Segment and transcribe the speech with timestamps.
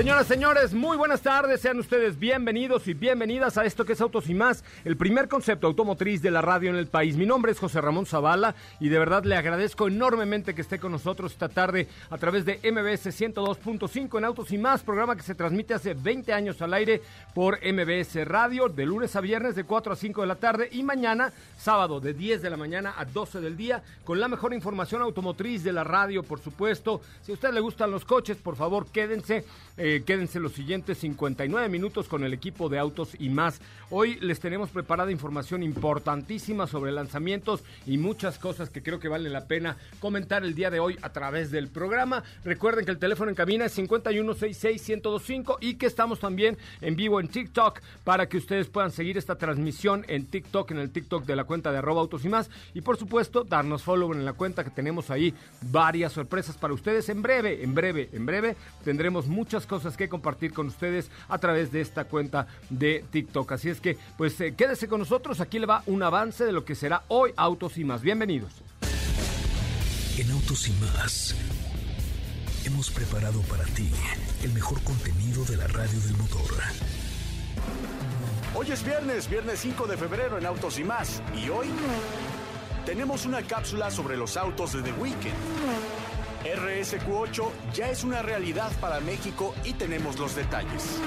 [0.00, 1.60] Señoras, señores, muy buenas tardes.
[1.60, 5.66] Sean ustedes bienvenidos y bienvenidas a esto que es Autos y Más, el primer concepto
[5.66, 7.18] automotriz de la radio en el país.
[7.18, 10.92] Mi nombre es José Ramón Zavala y de verdad le agradezco enormemente que esté con
[10.92, 15.34] nosotros esta tarde a través de MBS 102.5 en Autos y Más, programa que se
[15.34, 17.02] transmite hace 20 años al aire
[17.34, 20.82] por MBS Radio, de lunes a viernes de 4 a 5 de la tarde y
[20.82, 25.02] mañana, sábado, de 10 de la mañana a 12 del día, con la mejor información
[25.02, 27.02] automotriz de la radio, por supuesto.
[27.20, 29.44] Si a usted le gustan los coches, por favor, quédense.
[29.76, 33.60] Eh, quédense los siguientes 59 minutos con el equipo de autos y más.
[33.90, 39.28] Hoy les tenemos preparada información importantísima sobre lanzamientos y muchas cosas que creo que vale
[39.30, 42.22] la pena comentar el día de hoy a través del programa.
[42.44, 47.26] Recuerden que el teléfono en cabina es 5166-1025 y que estamos también en vivo en
[47.28, 51.44] TikTok para que ustedes puedan seguir esta transmisión en TikTok, en el TikTok de la
[51.44, 52.48] cuenta de arroba autos y más.
[52.74, 57.08] Y por supuesto, darnos follow en la cuenta que tenemos ahí varias sorpresas para ustedes
[57.08, 58.56] en breve, en breve, en breve.
[58.84, 63.52] Tendremos muchas cosas que compartir con ustedes a través de esta cuenta de TikTok.
[63.52, 65.40] Así es que, pues eh, quédese con nosotros.
[65.40, 68.02] Aquí le va un avance de lo que será hoy Autos y más.
[68.02, 68.50] Bienvenidos.
[70.18, 71.36] En Autos y más
[72.64, 73.90] hemos preparado para ti
[74.42, 76.50] el mejor contenido de la radio del motor.
[78.56, 81.22] Hoy es viernes, viernes 5 de febrero en Autos y más.
[81.40, 81.68] Y hoy
[82.84, 86.09] tenemos una cápsula sobre los autos de The Weeknd.
[86.44, 90.98] RSQ8 ya es una realidad para México y tenemos los detalles.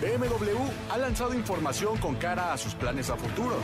[0.00, 0.58] BMW
[0.90, 3.56] ha lanzado información con cara a sus planes a futuro.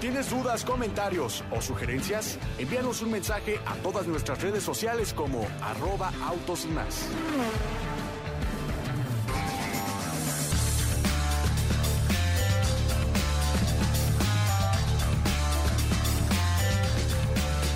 [0.00, 2.38] ¿Tienes dudas, comentarios o sugerencias?
[2.58, 7.06] Envíanos un mensaje a todas nuestras redes sociales como arroba autos y más.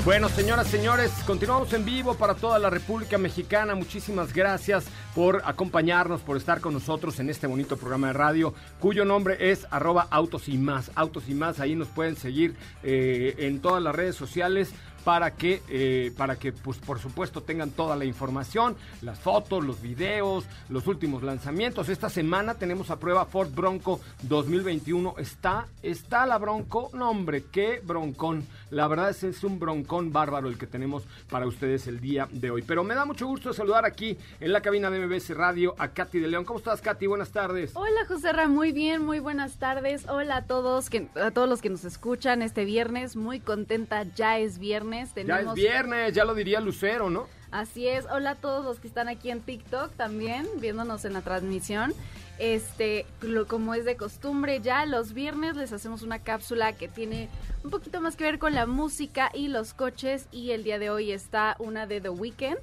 [0.07, 3.75] Bueno, señoras, señores, continuamos en vivo para toda la República Mexicana.
[3.75, 4.87] Muchísimas gracias
[5.17, 9.67] por acompañarnos, por estar con nosotros en este bonito programa de radio, cuyo nombre es
[9.69, 10.93] arroba autos y más.
[10.95, 14.73] Autos y más, ahí nos pueden seguir eh, en todas las redes sociales
[15.07, 19.81] para que, eh, para que pues, por supuesto tengan toda la información, las fotos, los
[19.81, 21.89] videos, los últimos lanzamientos.
[21.89, 25.15] Esta semana tenemos a prueba Ford Bronco 2021.
[25.19, 28.49] Está, está la Bronco, no hombre, qué broncón.
[28.71, 32.51] La verdad es, es un broncón bárbaro el que tenemos para ustedes el día de
[32.51, 32.63] hoy.
[32.63, 36.19] Pero me da mucho gusto saludar aquí en la cabina de MBS Radio a Katy
[36.19, 36.45] de León.
[36.45, 37.07] ¿Cómo estás, Katy?
[37.07, 37.71] Buenas tardes.
[37.75, 40.09] Hola, José Ra, muy bien, muy buenas tardes.
[40.09, 43.15] Hola a todos, que, a todos los que nos escuchan este viernes.
[43.15, 44.96] Muy contenta, ya es viernes.
[45.27, 47.27] Ya es viernes, ya lo diría Lucero, ¿no?
[47.51, 48.07] Así es.
[48.11, 51.95] Hola a todos los que están aquí en TikTok también, viéndonos en la transmisión.
[52.39, 53.07] Este,
[53.49, 57.31] como es de costumbre, ya los viernes les hacemos una cápsula que tiene
[57.65, 60.29] un poquito más que ver con la música y los coches.
[60.33, 62.59] Y el día de hoy está una de The Weeknd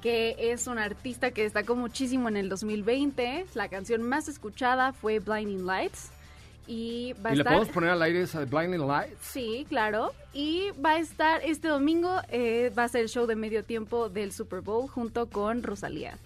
[0.00, 3.46] que es un artista que destacó muchísimo en el 2020.
[3.54, 6.10] La canción más escuchada fue Blinding Lights.
[6.66, 7.36] Y, va a ¿Y estar...
[7.36, 9.18] le podemos poner al aire esa de Blinding Lights?
[9.20, 10.12] Sí, claro.
[10.32, 14.08] Y va a estar este domingo, eh, va a ser el show de medio tiempo
[14.08, 16.18] del Super Bowl junto con Rosalía.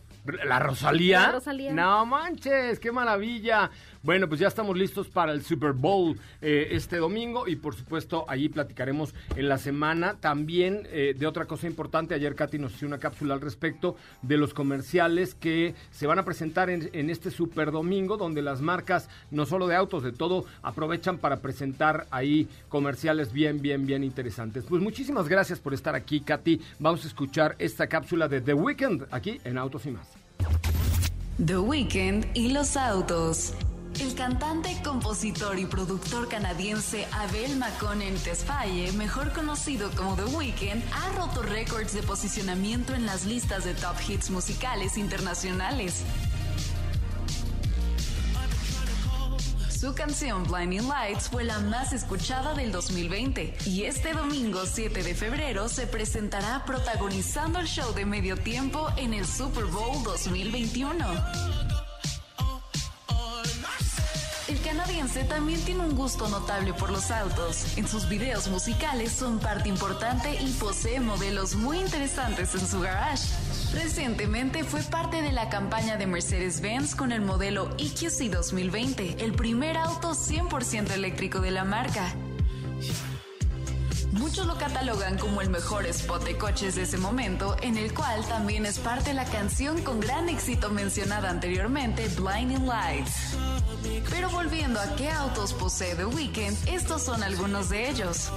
[0.45, 1.21] ¿La Rosalía?
[1.21, 1.73] La Rosalía.
[1.73, 3.71] No manches, qué maravilla.
[4.05, 8.27] Bueno, pues ya estamos listos para el Super Bowl eh, este domingo y por supuesto
[8.29, 12.15] allí platicaremos en la semana también eh, de otra cosa importante.
[12.15, 16.25] Ayer Katy nos hizo una cápsula al respecto de los comerciales que se van a
[16.27, 20.45] presentar en, en este Super Domingo donde las marcas, no solo de autos, de todo,
[20.61, 24.65] aprovechan para presentar ahí comerciales bien, bien, bien interesantes.
[24.69, 26.61] Pues muchísimas gracias por estar aquí, Katy.
[26.79, 30.07] Vamos a escuchar esta cápsula de The Weeknd aquí en Autos y más.
[31.43, 33.55] The Weeknd y los autos.
[34.01, 41.13] El cantante, compositor y productor canadiense Abel Maconen Tesfaye, mejor conocido como The Weeknd, ha
[41.17, 46.03] roto récords de posicionamiento en las listas de top hits musicales internacionales.
[49.71, 55.15] Su canción Blinding Lights fue la más escuchada del 2020 y este domingo 7 de
[55.15, 61.74] febrero se presentará protagonizando el show de medio tiempo en el Super Bowl 2021.
[64.55, 67.77] El canadiense también tiene un gusto notable por los autos.
[67.77, 73.27] En sus videos musicales son parte importante y posee modelos muy interesantes en su garage.
[73.73, 79.77] Recientemente fue parte de la campaña de Mercedes-Benz con el modelo EQC 2020, el primer
[79.77, 82.15] auto 100% eléctrico de la marca.
[84.15, 88.25] Muchos lo catalogan como el mejor spot de coches de ese momento, en el cual
[88.27, 93.37] también es parte la canción con gran éxito mencionada anteriormente, Blinding Lights.
[94.11, 96.05] Pero volviendo a qué autos posee The
[96.67, 98.31] estos son algunos de ellos.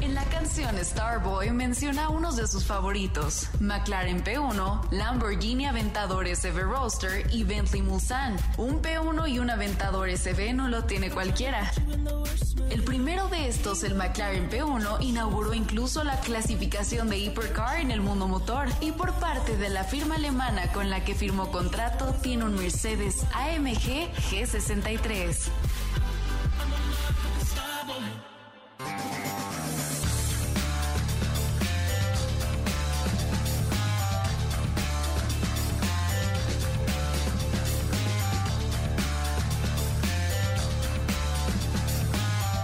[0.00, 7.26] En la canción Starboy menciona unos de sus favoritos, McLaren P1, Lamborghini Aventador SB Roadster
[7.30, 8.38] y Bentley Mulsanne.
[8.56, 11.70] Un P1 y un Aventador SB no lo tiene cualquiera.
[12.70, 18.00] El primero de estos, el McLaren P1, inauguró incluso la clasificación de Hypercar en el
[18.00, 22.44] mundo motor y por parte de la firma alemana con la que firmó contrato tiene
[22.44, 25.50] un Mercedes AMG G63.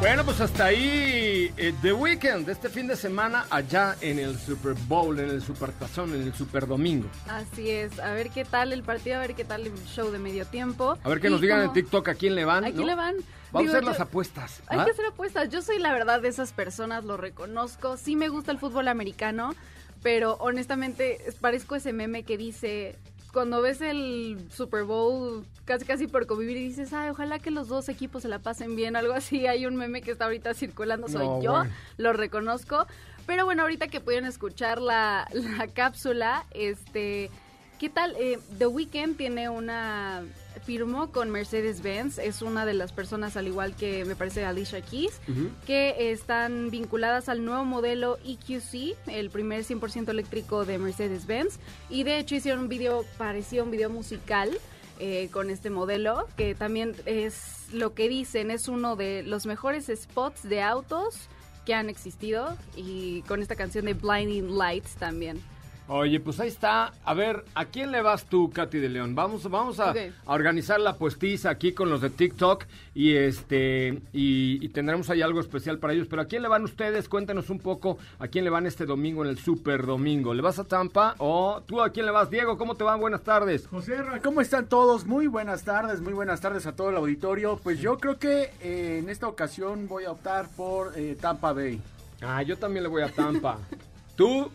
[0.07, 4.75] Bueno, pues hasta ahí eh, The Weeknd, este fin de semana allá en el Super
[4.87, 7.09] Bowl, en el Super Tazón, en el Super Domingo.
[7.29, 10.21] Así es, a ver qué tal el partido, a ver qué tal el show de
[10.21, 10.97] medio tiempo.
[11.03, 12.63] A ver que Y nos digan en TikTok a quién le van.
[12.65, 12.87] ¿A quién ¿no?
[12.87, 13.17] le van?
[13.51, 14.63] Vamos Digo, a hacer yo- las apuestas.
[14.69, 14.85] Hay ¿ah?
[14.85, 15.49] que hacer apuestas.
[15.49, 17.97] Yo soy la verdad de esas personas, lo reconozco.
[17.97, 19.57] Sí me gusta el fútbol americano,
[20.05, 22.97] pero honestamente es- parezco ese meme que dice,
[23.37, 27.69] cuando ves el Super Bowl casi casi por convivir y dices, ay, ojalá que los
[27.69, 29.47] dos equipos se la pasen bien, algo así.
[29.47, 31.71] Hay un meme que está ahorita circulando, soy No, yo, bueno.
[31.99, 32.87] lo reconozco.
[33.27, 37.31] Pero bueno, ahorita que pudieron escuchar la, la cápsula, este...
[37.79, 38.17] ¿Qué tal?
[38.19, 40.23] Eh, The Weeknd tiene una...
[40.65, 45.21] Firmó con Mercedes-Benz, es una de las personas, al igual que me parece Alicia Keys,
[45.67, 51.59] que están vinculadas al nuevo modelo EQC, el primer 100% eléctrico de Mercedes-Benz.
[51.91, 54.51] Y de hecho hicieron un video, parecía un video musical
[54.99, 59.91] eh, con este modelo, que también es lo que dicen, es uno de los mejores
[59.95, 61.29] spots de autos
[61.67, 65.43] que han existido y con esta canción de Blinding Lights también.
[65.89, 66.93] Oye, pues ahí está.
[67.05, 69.15] A ver, ¿a quién le vas tú, Katy de León?
[69.15, 69.95] Vamos, vamos a,
[70.25, 75.39] organizar la puestiza aquí con los de TikTok y este y, y tendremos ahí algo
[75.39, 76.09] especial para ellos.
[76.09, 77.09] Pero ¿a quién le van ustedes?
[77.09, 80.35] Cuéntenos un poco a quién le van este domingo en el Super Domingo.
[80.35, 82.31] ¿Le vas a Tampa o tú a quién le vas?
[82.31, 82.99] Diego, ¿cómo te van?
[82.99, 83.69] Buenas tardes.
[83.69, 85.07] José ¿cómo están todos?
[85.07, 87.61] Muy buenas tardes, muy buenas tardes a todo el auditorio.
[87.63, 91.81] Pues yo creo que eh, en esta ocasión voy a optar por eh, Tampa Bay.
[92.23, 93.59] Ah, yo también le voy a Tampa.
[94.17, 94.51] ¿Tú?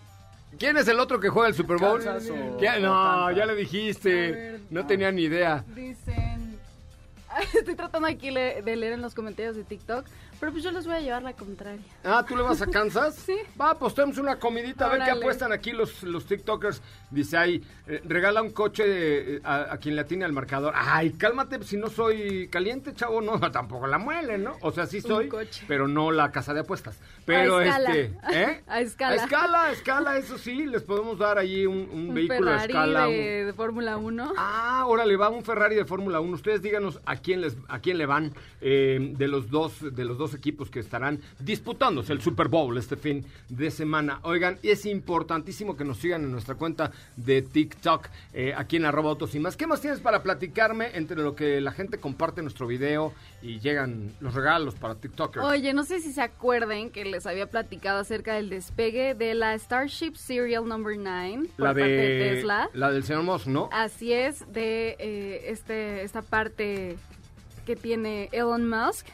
[0.60, 2.04] ¿Quién es el otro que juega el Super Bowl?
[2.80, 4.32] No, ya le dijiste.
[4.32, 5.64] ver, No tenía ni idea.
[5.76, 6.60] Dicen...
[7.58, 10.06] Estoy tratando aquí le- de leer en los comentarios de TikTok,
[10.40, 11.82] pero pues yo les voy a llevar la contraria.
[12.04, 13.16] Ah, ¿tú le vas a Kansas?
[13.26, 13.38] Sí.
[13.60, 16.82] Va, tenemos una comidita, a ver qué apuestan aquí los, los TikTokers.
[17.12, 20.74] Dice ahí, eh, regala un coche eh, a, a quien le atine al marcador.
[20.76, 24.54] Ay, cálmate, si no soy caliente, chavo, no, tampoco la muele, ¿no?
[24.62, 25.30] O sea, sí Un soy,
[25.68, 26.98] pero no la casa de apuestas.
[27.26, 27.90] Pero A escala.
[27.92, 28.64] este, ¿eh?
[28.68, 29.12] A escala.
[29.12, 32.64] A escala, a escala, eso sí, les podemos dar ahí un, un Un vehículo a
[32.66, 33.08] escala.
[33.08, 34.34] un- de, de Fórmula 1.
[34.38, 36.34] Ah, órale, va un Ferrari de Fórmula 1.
[36.34, 40.18] Ustedes díganos a quién les a quién le van eh, de los dos de los
[40.18, 44.20] dos equipos que estarán disputándose el Super Bowl este fin de semana.
[44.24, 49.10] Oigan, es importantísimo que nos sigan en nuestra cuenta de TikTok eh, aquí en arroba
[49.10, 49.58] autos y más.
[49.58, 54.12] ¿Qué más tienes para platicarme entre lo que la gente comparte nuestro video y llegan
[54.20, 55.46] los regalos para TikTokers?
[55.46, 59.58] Oye, no sé si se acuerden que les había platicado acerca del despegue de la
[59.58, 62.70] Starship Serial Number 9 por la parte de, Tesla.
[62.74, 63.70] la del señor Musk, ¿no?
[63.72, 66.98] Así es, de eh, este, esta parte
[67.66, 69.08] que tiene Elon Musk.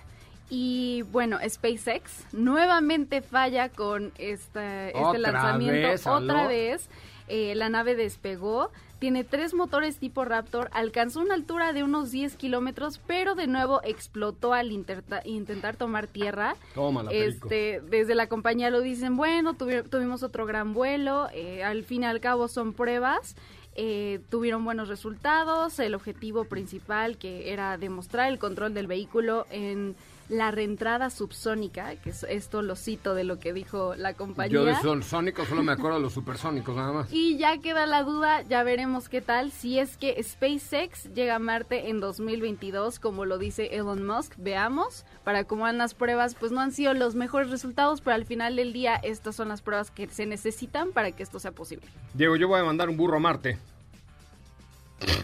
[0.49, 5.89] Y bueno, SpaceX nuevamente falla con esta, este lanzamiento.
[5.89, 6.89] vez, Otra vez,
[7.27, 8.71] eh, la nave despegó.
[8.99, 13.79] Tiene tres motores tipo Raptor, alcanzó una altura de unos 10 kilómetros, pero de nuevo
[13.83, 16.55] explotó al intentar tomar tierra.
[16.73, 17.11] Tómala.
[17.11, 22.01] Este, desde la compañía lo dicen, bueno, tuvi- tuvimos otro gran vuelo, eh, al fin
[22.01, 23.35] y al cabo son pruebas,
[23.75, 29.95] eh, tuvieron buenos resultados, el objetivo principal que era demostrar el control del vehículo en
[30.29, 34.53] la reentrada subsónica, que es esto lo cito de lo que dijo la compañía.
[34.53, 37.11] Yo de son sónicos solo me acuerdo de los supersónicos nada más.
[37.11, 41.39] Y ya queda la duda, ya veremos qué tal, si es que SpaceX llega a
[41.39, 46.51] Marte en 2022, como lo dice Elon Musk, veamos, para cómo van las pruebas, pues
[46.51, 49.91] no han sido los mejores resultados, pero al final del día estas son las pruebas
[49.91, 51.87] que se necesitan para que esto sea posible.
[52.13, 53.57] Diego, yo voy a mandar un burro a Marte.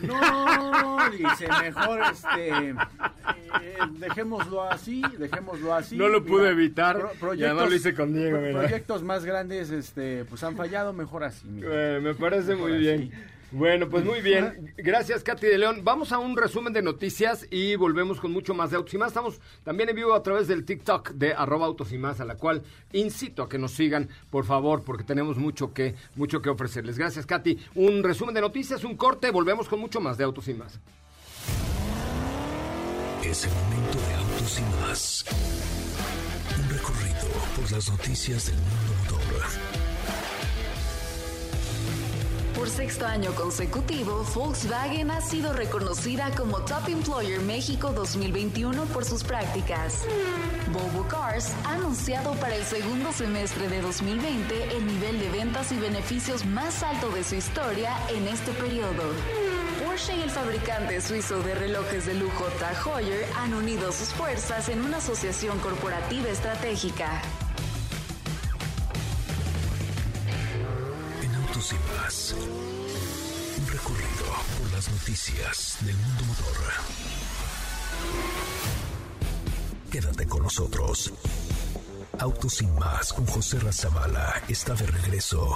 [0.03, 2.75] No, dice mejor este.
[3.63, 5.95] Eh, dejémoslo así, dejémoslo así.
[5.95, 8.59] No lo pude evitar, pro- proyectos, además lo hice con Diego, pro- mira.
[8.59, 11.47] proyectos más grandes, este, pues han fallado, mejor así.
[11.63, 13.11] Eh, me parece muy bien.
[13.55, 14.73] Bueno, pues muy bien.
[14.77, 15.81] Gracias, Katy de León.
[15.83, 19.09] Vamos a un resumen de noticias y volvemos con mucho más de Autos y Más.
[19.09, 22.33] Estamos también en vivo a través del TikTok de arroba Autos y Más, a la
[22.33, 26.97] cual incito a que nos sigan, por favor, porque tenemos mucho que, mucho que ofrecerles.
[26.97, 27.59] Gracias, Katy.
[27.75, 30.79] Un resumen de noticias, un corte, volvemos con mucho más de Autos y Más.
[33.23, 35.25] Es el momento de Autos y Más.
[36.59, 39.43] Un recorrido por las noticias del mundo motor.
[42.53, 49.23] Por sexto año consecutivo, Volkswagen ha sido reconocida como Top Employer México 2021 por sus
[49.23, 50.03] prácticas.
[50.71, 55.79] Volvo Cars ha anunciado para el segundo semestre de 2020 el nivel de ventas y
[55.79, 59.62] beneficios más alto de su historia en este periodo.
[59.93, 64.67] Porsche y el fabricante suizo de relojes de lujo Tag Heuer han unido sus fuerzas
[64.69, 67.21] en una asociación corporativa estratégica.
[71.21, 72.35] En Autos y Más.
[73.59, 74.25] Un recorrido
[74.57, 76.57] por las noticias del mundo motor.
[79.91, 81.13] Quédate con nosotros.
[82.17, 85.55] Autos y Más con José Razabala está de regreso.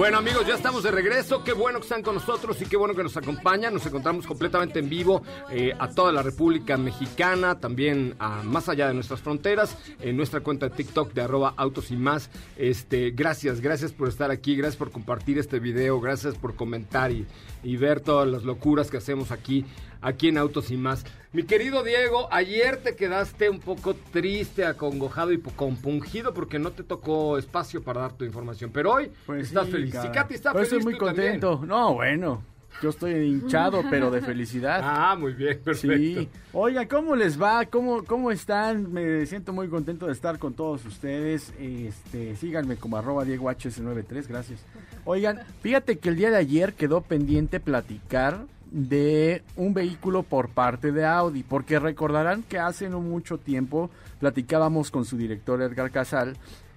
[0.00, 1.44] Bueno amigos, ya estamos de regreso.
[1.44, 3.74] Qué bueno que están con nosotros y qué bueno que nos acompañan.
[3.74, 8.88] Nos encontramos completamente en vivo eh, a toda la República Mexicana, también a más allá
[8.88, 12.30] de nuestras fronteras, en nuestra cuenta de TikTok de arroba autos y más.
[12.56, 17.26] Este, gracias, gracias por estar aquí, gracias por compartir este video, gracias por comentar y,
[17.62, 19.66] y ver todas las locuras que hacemos aquí,
[20.00, 21.04] aquí en Autos y más.
[21.32, 26.82] Mi querido Diego, ayer te quedaste un poco triste, acongojado y compungido porque no te
[26.82, 28.70] tocó espacio para dar tu información.
[28.74, 29.94] Pero hoy Pues estás sí, feliz.
[30.04, 30.72] Y Katy está Pero feliz.
[30.80, 31.40] estoy muy tú también.
[31.40, 31.64] contento.
[31.64, 32.42] No, bueno,
[32.82, 34.80] yo estoy hinchado, pero de felicidad.
[34.84, 35.96] Ah, muy bien, perfecto.
[35.96, 36.28] Sí.
[36.52, 37.64] Oiga, ¿cómo les va?
[37.66, 38.92] ¿Cómo, ¿Cómo están?
[38.92, 41.52] Me siento muy contento de estar con todos ustedes.
[41.60, 44.64] Este, síganme como arroba Diego HS93, gracias.
[45.04, 50.92] Oigan, fíjate que el día de ayer quedó pendiente platicar de un vehículo por parte
[50.92, 56.36] de Audi, porque recordarán que hace no mucho tiempo platicábamos con su director Edgar Casal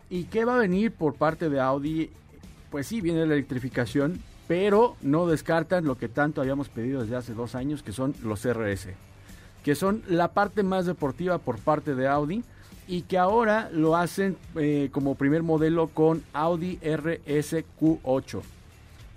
[0.10, 2.10] y que va a venir por parte de Audi,
[2.72, 7.34] pues sí, viene la electrificación, pero no descartan lo que tanto habíamos pedido desde hace
[7.34, 8.90] dos años, que son los RS
[9.64, 12.44] que son la parte más deportiva por parte de Audi
[12.88, 18.42] y que ahora lo hacen eh, como primer modelo con Audi RSQ8.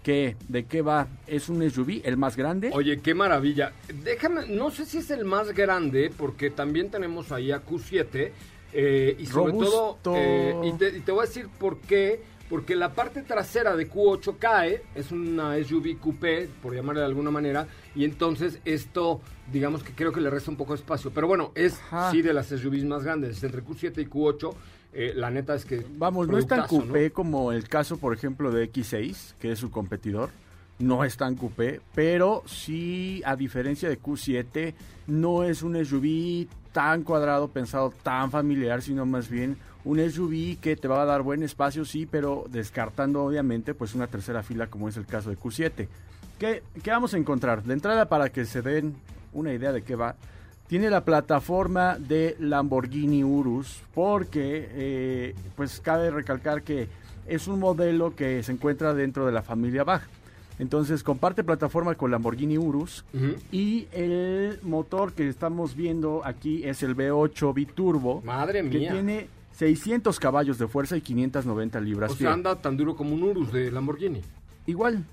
[0.06, 0.36] ¿Qué?
[0.48, 1.08] ¿De qué va?
[1.26, 2.70] ¿Es un SUV, el más grande?
[2.72, 3.72] Oye, qué maravilla.
[4.04, 8.30] Déjame, no sé si es el más grande, porque también tenemos ahí a Q7.
[8.72, 9.98] eh, y sobre Robusto.
[10.02, 12.20] todo, eh, y, te, y te voy a decir por qué.
[12.48, 17.32] Porque la parte trasera de Q8 cae, es una SUV coupé, por llamarle de alguna
[17.32, 19.20] manera, y entonces esto,
[19.52, 21.10] digamos que creo que le resta un poco de espacio.
[21.12, 22.12] Pero bueno, es Ajá.
[22.12, 24.54] sí de las SUVs más grandes, entre Q7 y Q8.
[24.98, 25.84] Eh, la neta es que.
[25.98, 29.70] Vamos, no es tan coupé como el caso, por ejemplo, de X6, que es su
[29.70, 30.30] competidor.
[30.78, 34.74] No es tan coupé, pero sí, a diferencia de Q7,
[35.06, 40.76] no es un SUV tan cuadrado, pensado tan familiar, sino más bien un SUV que
[40.76, 44.88] te va a dar buen espacio, sí, pero descartando obviamente pues una tercera fila como
[44.88, 45.88] es el caso de Q7.
[46.38, 47.62] ¿Qué, qué vamos a encontrar?
[47.62, 48.96] De entrada, para que se den
[49.32, 50.16] una idea de qué va,
[50.68, 56.88] tiene la plataforma de Lamborghini Urus porque eh, pues cabe recalcar que
[57.26, 60.02] es un modelo que se encuentra dentro de la familia Bach.
[60.58, 63.04] Entonces comparte plataforma con Lamborghini Urus
[63.52, 68.92] y el motor que estamos viendo aquí es el V8 Biturbo Madre que mía.
[68.92, 73.22] tiene 600 caballos de fuerza y 590 libras O sea, anda tan duro como un
[73.22, 74.22] Urus de Lamborghini.
[74.66, 75.04] Igual,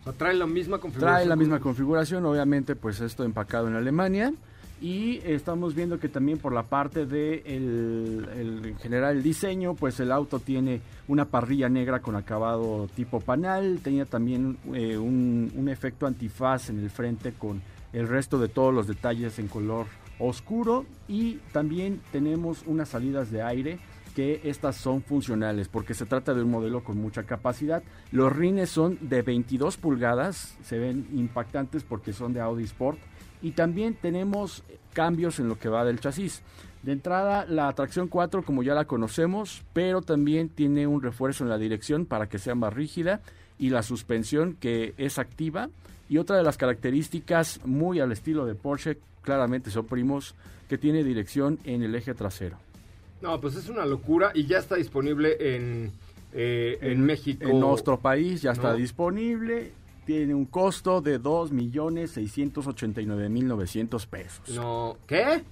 [0.00, 1.16] O sea, trae la misma configuración.
[1.16, 4.32] Trae la misma configuración, obviamente, pues esto empacado en Alemania.
[4.80, 9.74] Y estamos viendo que también por la parte de el, el- en general el diseño,
[9.74, 15.50] pues el auto tiene una parrilla negra con acabado tipo panal, tenía también eh, un,
[15.56, 17.60] un efecto antifaz en el frente con
[17.92, 19.86] el resto de todos los detalles en color
[20.20, 23.78] oscuro y también tenemos unas salidas de aire
[24.14, 27.82] que estas son funcionales porque se trata de un modelo con mucha capacidad.
[28.10, 32.98] Los rines son de 22 pulgadas, se ven impactantes porque son de Audi Sport
[33.42, 36.42] y también tenemos cambios en lo que va del chasis.
[36.82, 41.50] De entrada, la tracción 4 como ya la conocemos, pero también tiene un refuerzo en
[41.50, 43.20] la dirección para que sea más rígida
[43.58, 45.68] y la suspensión que es activa.
[46.08, 50.34] Y otra de las características muy al estilo de Porsche, claramente son primos,
[50.68, 52.56] que tiene dirección en el eje trasero.
[53.20, 55.90] No, pues es una locura y ya está disponible en,
[56.32, 57.48] eh, en, México.
[57.48, 58.76] En nuestro país ya está No.
[58.76, 59.72] disponible.
[60.08, 64.48] Tiene un costo de 2.689.900 pesos.
[64.56, 65.44] No, ¿qué?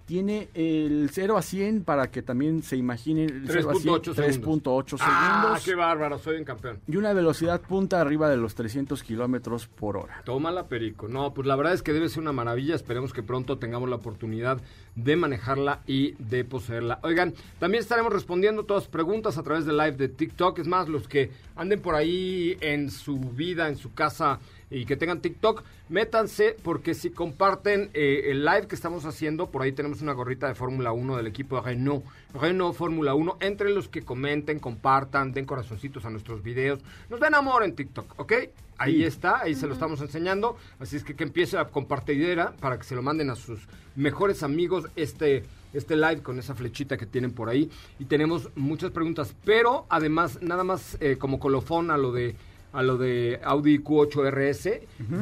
[0.07, 4.15] Tiene el 0 a 100 para que también se imaginen el 0 a 100, 3.8
[4.15, 4.17] segundos.
[4.17, 5.01] 3.8 segundos.
[5.03, 6.79] Ah, qué bárbaro, soy un campeón.
[6.87, 10.23] Y una velocidad punta arriba de los 300 kilómetros por hora.
[10.25, 11.07] Tómala, Perico.
[11.07, 12.73] No, pues la verdad es que debe ser una maravilla.
[12.73, 14.63] Esperemos que pronto tengamos la oportunidad de
[14.95, 16.99] manejarla y de poseerla.
[17.03, 20.59] Oigan, también estaremos respondiendo todas sus preguntas a través del live de TikTok.
[20.59, 24.39] Es más, los que anden por ahí en su vida, en su casa
[24.71, 29.61] y que tengan TikTok, métanse porque si comparten eh, el live que estamos haciendo, por
[29.61, 33.69] ahí tenemos una gorrita de Fórmula 1 del equipo de Renault, Renault Fórmula 1, entre
[33.69, 36.79] los que comenten, compartan, den corazoncitos a nuestros videos,
[37.09, 38.33] nos den amor en TikTok, ¿ok?
[38.77, 42.79] Ahí está, ahí se lo estamos enseñando, así es que que empiece la compartidera para
[42.79, 43.59] que se lo manden a sus
[43.95, 47.69] mejores amigos este este live con esa flechita que tienen por ahí.
[47.99, 52.35] Y tenemos muchas preguntas, pero además nada más eh, como colofón a lo de
[52.73, 54.69] a lo de Audi Q8 RS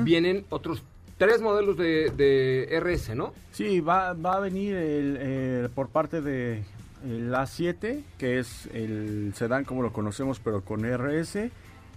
[0.03, 0.83] vienen otros
[1.17, 3.33] tres modelos de, de RS, ¿no?
[3.51, 6.63] Sí, va, va a venir el, eh, por parte de
[7.03, 11.49] el A7, que es el sedán como lo conocemos, pero con RS.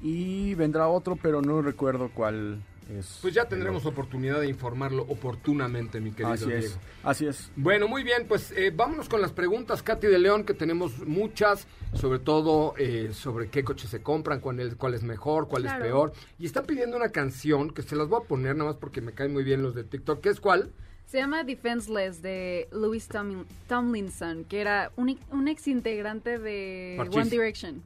[0.02, 2.58] Y vendrá otro, pero no recuerdo cuál
[2.90, 3.18] es.
[3.22, 6.60] Pues ya tendremos oportunidad de informarlo oportunamente, mi querido Así Diego.
[6.60, 7.50] es, así es.
[7.56, 11.66] Bueno, muy bien, pues eh, vámonos con las preguntas, Katy de León, que tenemos muchas,
[11.94, 15.84] sobre todo eh, sobre qué coches se compran, cuál es, cuál es mejor, cuál Claro.
[15.84, 16.12] es peor.
[16.38, 19.12] Y están pidiendo una canción que se las voy a poner nada más porque me
[19.12, 20.20] caen muy bien los de TikTok.
[20.20, 20.70] ¿Qué es cuál?
[21.06, 27.16] Se llama Defenseless de Louis Tomlin- Tomlinson, que era un, un ex integrante de Parchís.
[27.16, 27.82] One Direction.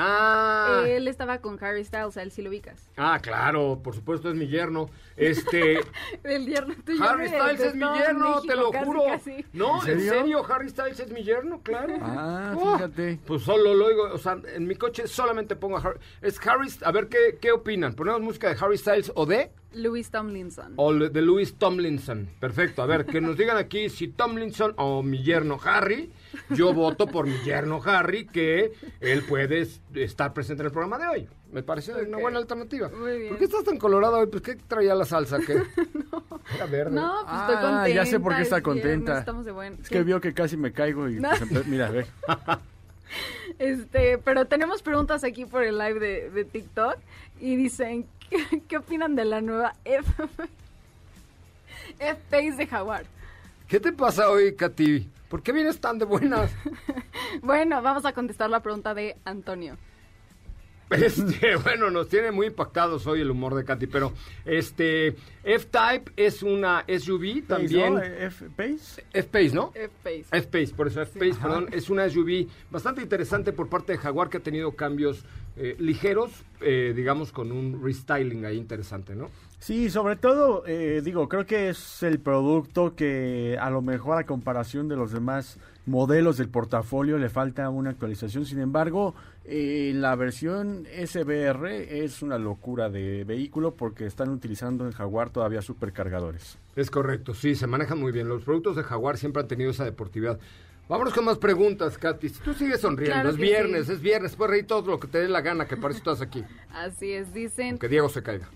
[0.00, 2.88] Ah, Él estaba con Harry Styles, a él sí lo ubicas.
[2.96, 4.88] ah, claro, por supuesto es mi yerno.
[5.16, 5.80] Este,
[6.22, 9.02] El yerno tuyo Harry Styles es mi yerno, México, te lo casi, juro.
[9.06, 9.44] casi.
[9.52, 10.46] No, ¿En ¿en serio?
[10.48, 11.94] Harry Styles es mi yerno, claro.
[12.00, 13.18] Ah, Oh, fíjate.
[13.26, 15.98] Pues solo lo oigo, o sea, en mi coche solamente pongo a Harry.
[16.22, 17.94] Es Harry, a ver qué, qué opinan.
[17.94, 19.50] ¿Ponemos música de Harry Styles o de?
[19.72, 20.72] Louis Tomlinson.
[20.76, 22.28] O de Louis Tomlinson.
[22.40, 22.82] Perfecto.
[22.82, 26.10] A ver, que nos digan aquí si Tomlinson o mi yerno Harry.
[26.50, 30.98] Yo voto por mi yerno Harry, que él puede es- estar presente en el programa
[30.98, 31.28] de hoy.
[31.52, 32.88] Me parece una buena alternativa.
[32.90, 33.28] Muy bien.
[33.30, 34.26] ¿Por qué estás tan colorada hoy?
[34.26, 35.38] Pues, ¿qué traía la salsa?
[35.38, 35.54] ¿Qué?
[36.54, 36.90] Era verde.
[36.96, 37.88] No, pues Ah, estoy contenta.
[37.88, 39.18] ya sé por qué está viernes, contenta.
[39.20, 39.78] Estamos de buen.
[39.80, 41.30] Es que vio que casi me caigo y No.
[41.50, 42.06] pues, mira, ve.
[43.58, 46.96] Este, pero tenemos preguntas aquí por el live de, de TikTok
[47.40, 50.12] y dicen, ¿qué, qué opinan de la nueva F
[51.98, 53.04] F-Pace de Jaguar?
[53.66, 55.08] ¿Qué te pasa hoy, Katy?
[55.28, 56.54] ¿Por qué vienes tan de buenas?
[57.42, 59.76] Bueno, vamos a contestar la pregunta de Antonio.
[60.90, 64.14] Este, bueno, nos tiene muy impactados hoy el humor de Katy, pero
[64.46, 65.08] este
[65.44, 67.94] F-Type es una SUV también.
[67.94, 68.00] ¿no?
[68.00, 69.04] F-Pace.
[69.12, 69.70] F-Pace, ¿no?
[69.74, 70.24] F-Pace.
[70.32, 74.38] F-Pace, por eso F-Pace, perdón, es una SUV bastante interesante por parte de Jaguar que
[74.38, 76.30] ha tenido cambios eh, ligeros,
[76.62, 79.28] eh, digamos con un restyling ahí interesante, ¿no?
[79.60, 84.24] Sí, sobre todo, eh, digo, creo que es el producto que a lo mejor a
[84.24, 88.46] comparación de los demás modelos del portafolio le falta una actualización.
[88.46, 94.92] Sin embargo, eh, la versión SBR es una locura de vehículo porque están utilizando en
[94.92, 96.56] Jaguar todavía supercargadores.
[96.76, 98.28] Es correcto, sí, se manejan muy bien.
[98.28, 100.38] Los productos de Jaguar siempre han tenido esa deportividad.
[100.88, 102.28] Vámonos con más preguntas, Katy.
[102.30, 103.92] Si tú sigues sonriendo, Claro es viernes, sí.
[103.92, 106.22] es viernes, puedes reír todo lo que te dé la gana, que para eso estás
[106.22, 106.44] aquí.
[106.72, 108.48] Así es, dicen, Que Diego se caiga.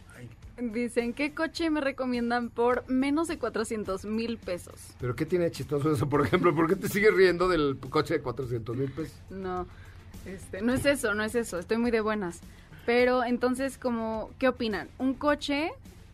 [0.70, 4.74] Dicen, ¿qué coche me recomiendan por menos de 400 mil pesos?
[5.00, 6.54] Pero ¿qué tiene de chistoso eso, por ejemplo?
[6.54, 9.14] ¿Por qué te sigues riendo del coche de 400 mil pesos?
[9.30, 9.66] No,
[10.26, 12.40] este, no es eso, no es eso, estoy muy de buenas.
[12.86, 14.88] Pero entonces, como, ¿qué opinan?
[14.98, 15.70] ¿Un coche,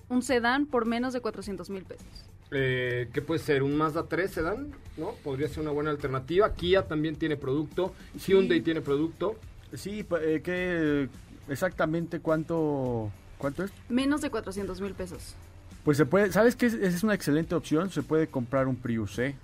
[0.09, 2.07] un sedán por menos de 400 mil pesos?
[2.51, 3.63] Eh, ¿Qué puede ser?
[3.63, 4.73] ¿Un Mazda 3 sedán?
[4.97, 5.13] ¿No?
[5.25, 6.53] Podría ser una buena alternativa.
[6.55, 7.93] Kia también tiene producto.
[8.27, 9.37] Hyundai tiene producto.
[9.75, 11.09] Sí, eh, ¿qué
[11.49, 13.71] exactamente cuánto, cuánto es?
[13.89, 15.35] Menos de 400 mil pesos.
[15.85, 16.67] Pues se puede, ¿sabes qué?
[16.67, 19.35] Es- Esa es una excelente opción, se puede comprar un Prius, ¿eh?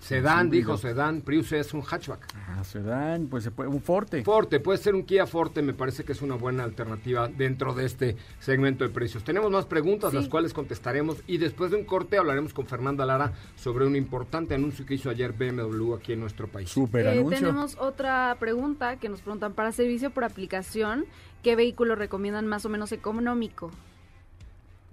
[0.00, 1.20] Sedán, dijo sedán.
[1.20, 2.26] Prius es un hatchback.
[2.48, 4.24] Ah, sedán, pues se puede, un Forte.
[4.24, 7.84] Forte, puede ser un Kia Forte, me parece que es una buena alternativa dentro de
[7.86, 9.22] este segmento de precios.
[9.22, 10.16] Tenemos más preguntas, Sí.
[10.16, 14.56] las cuales contestaremos y después de un corte hablaremos con Fernanda Lara sobre un importante
[14.56, 16.68] anuncio que hizo ayer BMW aquí en nuestro país.
[16.68, 17.38] Super Eh, anuncio.
[17.38, 21.04] tenemos otra pregunta que nos preguntan, para servicio por aplicación,
[21.42, 23.70] ¿qué vehículo recomiendan más o menos económico?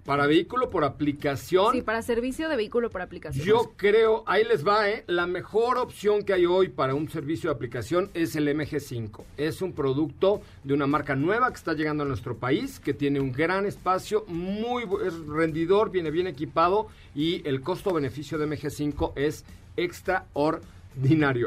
[0.04, 3.44] Para vehículo por aplicación, Sí, para servicio de vehículo por aplicación.
[3.46, 5.04] yo creo, ahí les va, ¿eh?
[5.06, 9.22] La mejor opción que hay hoy para un servicio de aplicación es el MG5.
[9.36, 13.20] Es un producto de una marca nueva que está llegando a nuestro país, que tiene
[13.20, 19.44] un gran espacio, muy es rendidor, viene bien equipado y el costo-beneficio de MG5 es
[19.76, 20.79] extraordinario.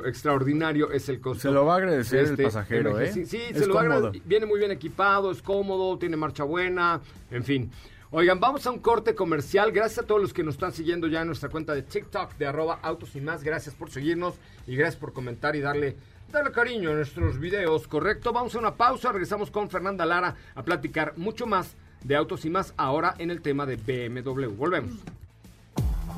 [0.05, 1.41] Extraordinario es el costo.
[1.41, 3.11] Se lo va a agradecer de el este pasajero, ¿eh?
[3.11, 3.25] MG5.
[3.25, 4.21] Sí, Es se lo va a agradecer.
[4.25, 7.71] Viene muy bien equipado, es cómodo, tiene marcha buena, en fin.
[8.15, 9.71] Oigan, vamos a un corte comercial.
[9.71, 12.45] Gracias a todos los que nos están siguiendo ya en nuestra cuenta de TikTok de
[12.45, 13.43] arroba autos y más.
[13.43, 14.35] Gracias por seguirnos
[14.67, 15.95] y gracias por comentar y darle,
[16.31, 18.31] darle cariño a nuestros videos, ¿correcto?
[18.31, 22.51] Vamos a una pausa, regresamos con Fernanda Lara a platicar mucho más de autos y
[22.51, 24.47] más ahora en el tema de BMW.
[24.55, 24.91] Volvemos.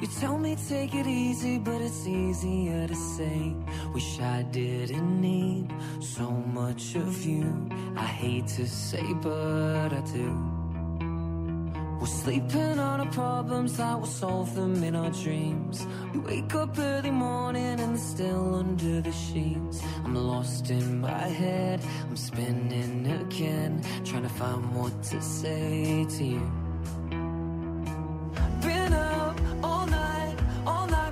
[0.00, 3.54] you tell me take it easy, but it's easier to say.
[3.94, 7.68] Wish I didn't need so much of you.
[7.96, 10.60] I hate to say, but I do.
[12.00, 15.86] We're sleeping on our problems, I will solve them in our dreams.
[16.14, 19.82] We wake up early morning and still under the sheets.
[20.02, 26.24] I'm lost in my head, I'm spinning again, trying to find what to say to
[26.24, 26.59] you.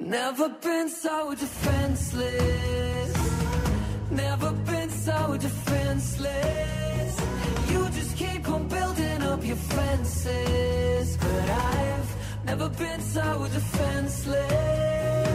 [0.00, 3.14] Never been so defenseless.
[4.10, 7.20] Never been so defenseless.
[7.70, 11.18] You just keep on building up your fences.
[11.18, 15.29] But I've never been so defenseless.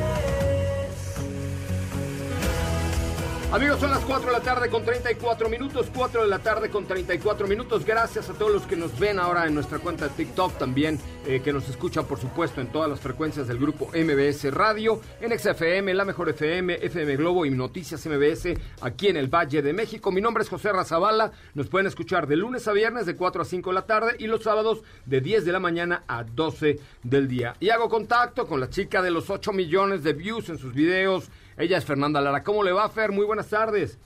[3.55, 6.85] Amigos, son las 4 de la tarde con 34 minutos, 4 de la tarde con
[6.85, 7.85] 34 minutos.
[7.85, 11.39] Gracias a todos los que nos ven ahora en nuestra cuenta de TikTok también, eh,
[11.41, 15.93] que nos escuchan por supuesto en todas las frecuencias del grupo MBS Radio, en XFM,
[15.93, 20.11] La Mejor FM, FM Globo y Noticias MBS aquí en el Valle de México.
[20.11, 23.45] Mi nombre es José Razabala, nos pueden escuchar de lunes a viernes de 4 a
[23.45, 27.29] 5 de la tarde y los sábados de 10 de la mañana a 12 del
[27.29, 27.53] día.
[27.61, 31.29] Y hago contacto con la chica de los 8 millones de views en sus videos.
[31.57, 32.43] Ella es Fernanda Lara.
[32.43, 33.11] ¿Cómo le va, Fer?
[33.11, 33.97] Muy buenas tardes.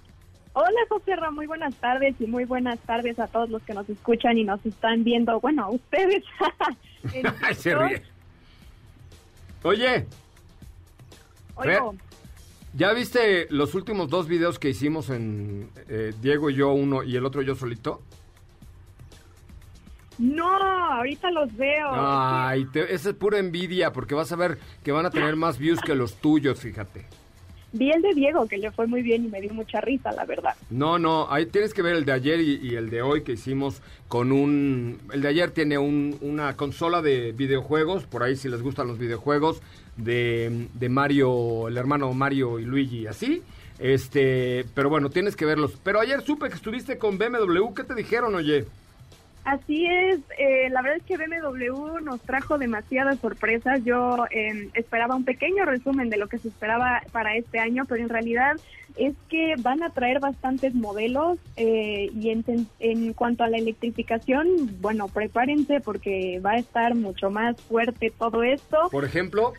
[0.54, 3.88] Hola, José Ra, muy buenas tardes y muy buenas tardes a todos los que nos
[3.90, 5.40] escuchan y nos están viendo.
[5.40, 6.24] Bueno, a ustedes.
[7.58, 8.02] se ríe.
[9.64, 10.06] Oye,
[11.56, 11.96] Oigo,
[12.74, 17.16] ¿ya viste los últimos dos videos que hicimos en eh, Diego y yo uno y
[17.16, 18.02] el otro yo solito?
[20.18, 20.46] no,
[20.94, 21.88] ahorita los veo.
[21.94, 25.58] Ay, te- esa es pura envidia porque vas a ver que van a tener más
[25.58, 27.06] views que los tuyos, fíjate.
[27.72, 30.26] Vi el de Diego, que le fue muy bien y me dio mucha risa, la
[30.26, 30.56] verdad.
[30.72, 33.82] No, no, ahí tienes que ver el de ayer y, el de hoy que hicimos
[34.08, 35.00] con un...
[35.14, 38.98] El de ayer tiene un- una consola de videojuegos, por ahí si les gustan los
[38.98, 39.62] videojuegos,
[39.98, 43.44] de, de Mario, el hermano Mario y Luigi, así.
[43.78, 45.74] Este, pero bueno, tienes que verlos.
[45.84, 48.66] Pero ayer supe que estuviste con BMW, ¿qué te dijeron, oye?
[49.50, 53.84] Así es, eh, la verdad es que BMW nos trajo demasiadas sorpresas.
[53.84, 58.04] Yo eh, esperaba un pequeño resumen de lo que se esperaba para este año, pero
[58.04, 58.58] en realidad
[58.96, 62.46] es que van a traer bastantes modelos eh, y en,
[62.78, 64.48] en cuanto a la electrificación,
[64.82, 68.78] bueno, prepárense porque va a estar mucho más fuerte todo esto.
[68.92, 69.54] Por ejemplo,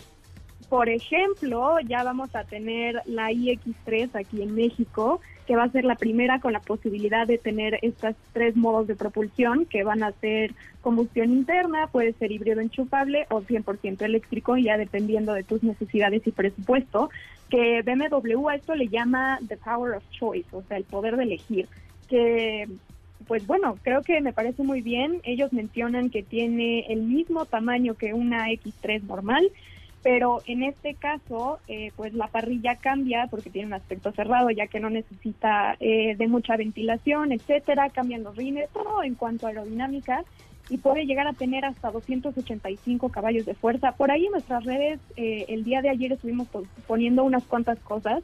[0.70, 5.84] Por ejemplo, ya vamos a tener la iX3 aquí en México, que va a ser
[5.84, 10.12] la primera con la posibilidad de tener estos tres modos de propulsión, que van a
[10.12, 16.24] ser combustión interna, puede ser híbrido enchufable o 100% eléctrico, ya dependiendo de tus necesidades
[16.24, 17.10] y presupuesto,
[17.48, 21.24] que BMW a esto le llama the power of choice, o sea, el poder de
[21.24, 21.66] elegir,
[22.08, 22.68] que
[23.26, 25.20] pues bueno, creo que me parece muy bien.
[25.22, 29.50] Ellos mencionan que tiene el mismo tamaño que una X3 normal,
[30.02, 34.66] pero en este caso, eh, pues la parrilla cambia porque tiene un aspecto cerrado, ya
[34.66, 37.90] que no necesita eh, de mucha ventilación, etcétera.
[37.90, 40.24] Cambian los rines, todo en cuanto a aerodinámica
[40.70, 43.92] y puede llegar a tener hasta 285 caballos de fuerza.
[43.92, 47.78] Por ahí en nuestras redes, eh, el día de ayer estuvimos pon- poniendo unas cuantas
[47.80, 48.22] cosas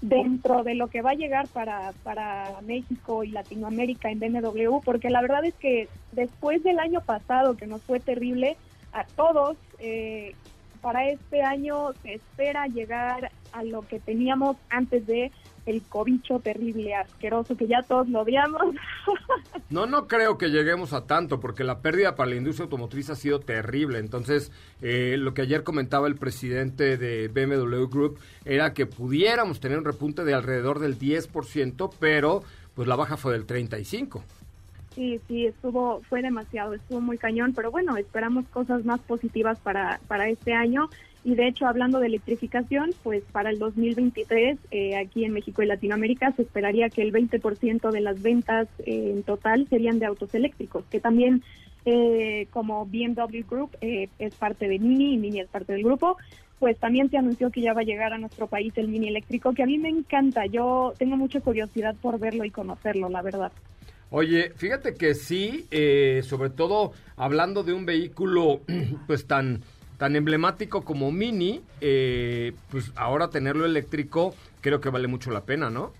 [0.00, 5.10] dentro de lo que va a llegar para, para México y Latinoamérica en BMW, porque
[5.10, 8.56] la verdad es que después del año pasado, que nos fue terrible
[8.92, 10.34] a todos, eh,
[10.86, 15.32] para este año se espera llegar a lo que teníamos antes de
[15.66, 18.62] el cobicho terrible, asqueroso, que ya todos lo odiamos.
[19.68, 23.16] No, no creo que lleguemos a tanto, porque la pérdida para la industria automotriz ha
[23.16, 23.98] sido terrible.
[23.98, 29.78] Entonces, eh, lo que ayer comentaba el presidente de BMW Group era que pudiéramos tener
[29.78, 32.44] un repunte de alrededor del 10%, pero
[32.76, 34.22] pues la baja fue del 35%.
[34.96, 40.00] Sí, sí, estuvo, fue demasiado, estuvo muy cañón, pero bueno, esperamos cosas más positivas para,
[40.08, 40.88] para este año.
[41.22, 45.66] Y de hecho, hablando de electrificación, pues para el 2023, eh, aquí en México y
[45.66, 50.34] Latinoamérica, se esperaría que el 20% de las ventas eh, en total serían de autos
[50.34, 51.42] eléctricos, que también
[51.84, 56.16] eh, como BMW Group eh, es parte de Mini y Mini es parte del grupo,
[56.58, 59.52] pues también se anunció que ya va a llegar a nuestro país el Mini eléctrico,
[59.52, 63.52] que a mí me encanta, yo tengo mucha curiosidad por verlo y conocerlo, la verdad.
[64.10, 68.60] Oye, fíjate que sí, eh, sobre todo hablando de un vehículo
[69.06, 69.62] pues tan
[69.98, 75.70] tan emblemático como Mini, eh, pues ahora tenerlo eléctrico creo que vale mucho la pena,
[75.70, 75.92] ¿no?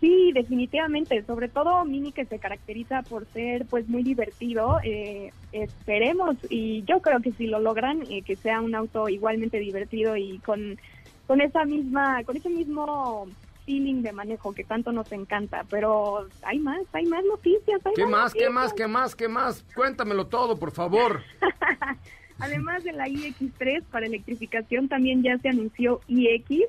[0.00, 6.36] Sí, definitivamente, sobre todo Mini que se caracteriza por ser pues muy divertido, eh, esperemos
[6.48, 10.38] y yo creo que si lo logran, eh, que sea un auto igualmente divertido y
[10.38, 10.78] con,
[11.26, 13.26] con esa misma, con ese mismo
[13.70, 17.80] feeling de manejo que tanto nos encanta, pero hay más, hay más noticias.
[17.86, 19.64] Hay ¿Qué más, qué más, qué más, qué más?
[19.76, 21.22] Cuéntamelo todo, por favor.
[22.40, 26.66] Además de la iX3 para electrificación, también ya se anunció iX,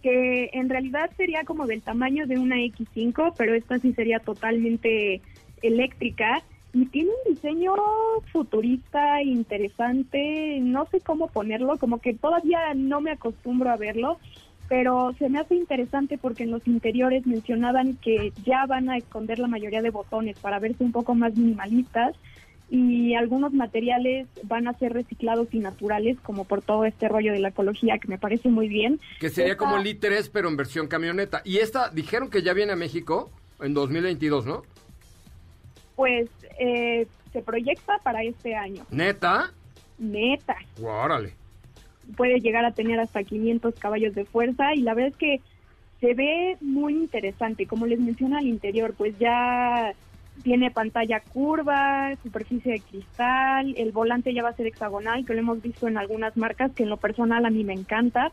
[0.00, 5.22] que en realidad sería como del tamaño de una X5, pero esta sí sería totalmente
[5.62, 7.72] eléctrica y tiene un diseño
[8.32, 14.18] futurista interesante, no sé cómo ponerlo, como que todavía no me acostumbro a verlo,
[14.68, 19.38] pero se me hace interesante porque en los interiores mencionaban que ya van a esconder
[19.38, 22.14] la mayoría de botones para verse un poco más minimalistas
[22.70, 27.38] y algunos materiales van a ser reciclados y naturales, como por todo este rollo de
[27.38, 28.98] la ecología, que me parece muy bien.
[29.20, 31.42] Que sería Esta- como el i3, pero en versión camioneta.
[31.44, 34.62] Y esta, dijeron que ya viene a México en 2022, ¿no?
[35.94, 38.84] Pues eh, se proyecta para este año.
[38.90, 39.52] ¿Neta?
[39.98, 40.56] Neta.
[40.82, 41.34] Órale.
[42.16, 45.40] Puede llegar a tener hasta 500 caballos de fuerza y la verdad es que
[46.00, 47.66] se ve muy interesante.
[47.66, 49.94] Como les menciono al interior, pues ya
[50.42, 55.40] tiene pantalla curva, superficie de cristal, el volante ya va a ser hexagonal, que lo
[55.40, 58.32] hemos visto en algunas marcas, que en lo personal a mí me encanta.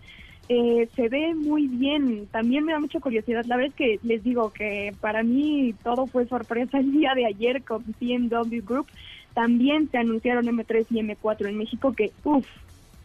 [0.50, 3.46] Eh, se ve muy bien, también me da mucha curiosidad.
[3.46, 7.26] La verdad es que les digo que para mí todo fue sorpresa el día de
[7.26, 8.88] ayer con BMW Group.
[9.34, 12.48] También se anunciaron M3 y M4 en México que, uff,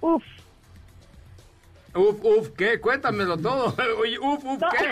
[0.01, 0.25] uff,
[1.97, 2.79] Uf, uf, ¿qué?
[2.81, 3.75] Cuéntamelo todo.
[4.01, 4.69] Oye, uf, uf, No.
[4.71, 4.87] ¿qué?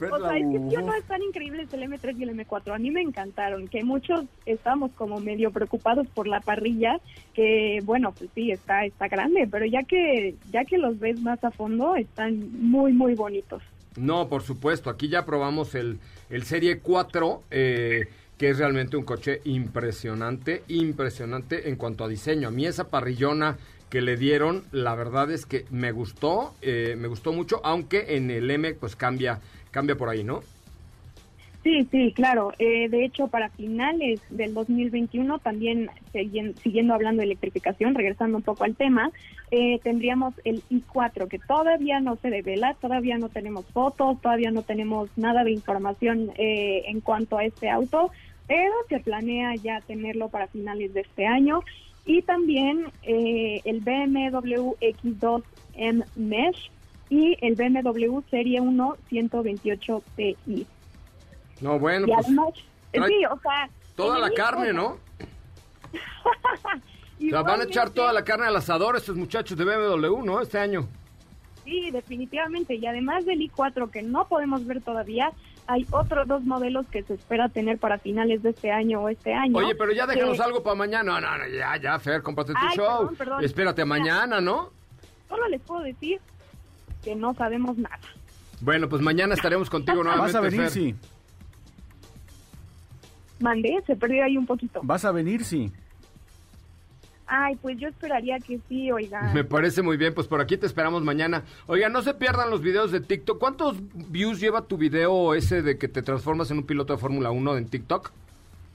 [0.10, 2.72] O sea, es que sí o no están increíbles el M3 y el M4.
[2.72, 7.00] A mí me encantaron, que muchos estamos como medio preocupados por la parrilla,
[7.34, 11.42] que bueno, pues sí, está, está grande, pero ya que, ya que los ves más
[11.42, 13.60] a fondo, están muy, muy bonitos.
[13.96, 14.88] No, por supuesto.
[14.88, 15.98] Aquí ya probamos el,
[16.30, 22.48] el Serie 4, eh, que es realmente un coche impresionante, impresionante en cuanto a diseño.
[22.48, 23.58] A mí esa parrillona
[23.90, 28.30] que le dieron, la verdad es que me gustó, eh, me gustó mucho, aunque en
[28.30, 30.42] el M pues cambia, cambia por ahí, ¿no?
[31.64, 32.52] Sí, sí, claro.
[32.58, 35.90] Eh, de hecho, para finales del 2021, también
[36.62, 39.10] siguiendo hablando de electrificación, regresando un poco al tema,
[39.50, 44.62] eh, tendríamos el i4, que todavía no se devela, todavía no tenemos fotos, todavía no
[44.62, 48.12] tenemos nada de información eh, en cuanto a este auto,
[48.46, 51.60] pero se planea ya tenerlo para finales de este año.
[52.08, 56.70] Y también eh, el BMW X2M Mesh
[57.10, 60.66] y el BMW Serie 1 128 Ti.
[61.60, 62.48] No, bueno, Y pues además,
[62.92, 63.68] sí, o sea...
[63.94, 64.96] toda la carne, ¿no?
[67.20, 70.40] O sea, van a echar toda la carne al asador estos muchachos de BMW, ¿no?
[70.40, 70.88] Este año.
[71.64, 72.76] Sí, definitivamente.
[72.76, 75.32] Y además del i4 que no podemos ver todavía,
[75.68, 79.34] hay otros dos modelos que se espera tener para finales de este año o este
[79.34, 79.56] año.
[79.58, 81.20] Oye, pero ya déjanos que algo para mañana.
[81.20, 83.00] No, no, no, ya, ya, Fer, cómprate tu Ay, show.
[83.00, 83.44] perdón, perdón.
[83.44, 84.70] Espérate mañana, ¿no?
[85.28, 86.20] Solo les puedo decir
[87.04, 88.00] que no sabemos nada.
[88.62, 90.70] Bueno, pues mañana estaremos contigo nuevamente, Vas a venir, Fer.
[90.70, 90.94] sí.
[93.40, 94.80] Mandé, se perdió ahí un poquito.
[94.82, 95.70] Vas a venir, sí.
[97.30, 99.30] Ay, pues yo esperaría que sí, oiga.
[99.34, 101.42] Me parece muy bien, pues por aquí te esperamos mañana.
[101.66, 103.38] Oiga, no se pierdan los videos de TikTok.
[103.38, 107.30] ¿Cuántos views lleva tu video ese de que te transformas en un piloto de Fórmula
[107.30, 108.10] 1 en TikTok?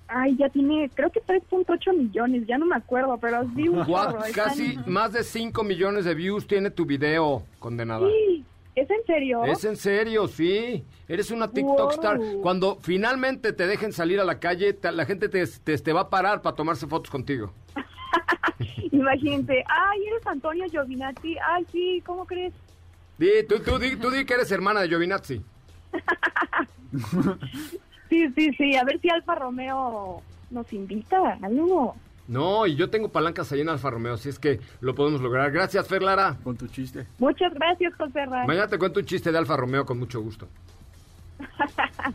[0.07, 4.19] Ay, ya tiene, creo que 3.8 millones, ya no me acuerdo, pero sí un chorro,
[4.35, 8.07] Casi más de 5 millones de views tiene tu video, condenada.
[8.07, 9.43] Sí, ¿es en serio?
[9.45, 10.83] Es en serio, sí.
[11.07, 11.89] Eres una TikTok Wow.
[11.91, 12.19] star.
[12.43, 16.01] Cuando finalmente te dejen salir a la calle, te- la gente te, te- te va
[16.01, 17.51] a parar para tomarse fotos contigo.
[18.91, 22.53] Imagínate, ay, eres Antonio Giovinazzi, ay, sí, ¿cómo crees?
[23.17, 25.41] Di, tú, tú di, tú di que eres hermana de Giovinazzi.
[28.13, 30.21] Sí, sí, sí, a ver si Alfa Romeo
[30.51, 31.95] nos invita a algo.
[32.27, 35.51] No, y yo tengo palancas ahí en Alfa Romeo, así es que lo podemos lograr.
[35.51, 36.37] Gracias, Fer Lara.
[36.43, 37.07] Con tu chiste.
[37.17, 38.45] Muchas gracias, José Ra.
[38.45, 40.47] Mañana te cuento un chiste de Alfa Romeo con mucho gusto.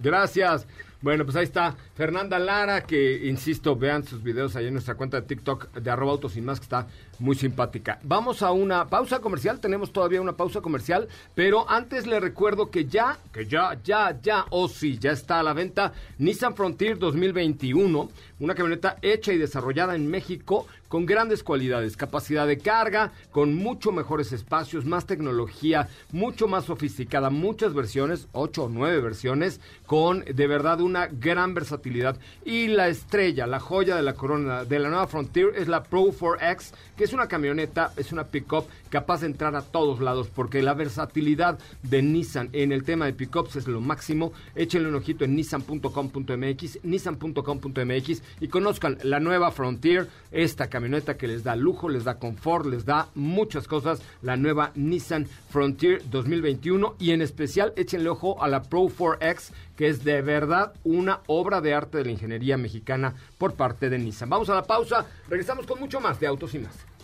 [0.00, 0.66] Gracias.
[1.00, 5.20] Bueno, pues ahí está Fernanda Lara, que insisto, vean sus videos ahí en nuestra cuenta
[5.20, 7.98] de TikTok de arroba autos sin más, que está muy simpática.
[8.02, 12.84] Vamos a una pausa comercial, tenemos todavía una pausa comercial, pero antes le recuerdo que
[12.86, 18.08] ya, que ya, ya, ya, o sí, ya está a la venta Nissan Frontier 2021,
[18.40, 23.92] una camioneta hecha y desarrollada en México con grandes cualidades, capacidad de carga, con mucho
[23.92, 30.46] mejores espacios, más tecnología, mucho más sofisticada, muchas versiones, ocho o nueve versiones, con de
[30.46, 32.16] verdad una gran versatilidad.
[32.44, 36.04] Y la estrella, la joya de la corona de la nueva Frontier es la Pro
[36.04, 40.60] 4X, que es una camioneta, es una pickup capaz de entrar a todos lados, porque
[40.60, 44.32] la versatilidad de Nissan en el tema de pickups es lo máximo.
[44.54, 51.44] Échenle un ojito en nissan.com.mx, nissan.com.mx y conozcan la nueva Frontier, esta camioneta que les
[51.44, 57.12] da lujo, les da confort, les da muchas cosas, la nueva Nissan Frontier 2021 y
[57.12, 61.72] en especial échenle ojo a la Pro 4X, que es de verdad una obra de
[61.72, 64.28] arte de la ingeniería mexicana por parte de Nissan.
[64.28, 66.97] Vamos a la pausa, regresamos con mucho más de Autos y más.